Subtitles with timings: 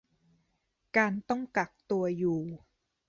[0.97, 2.39] การต้องกักตัวอยู่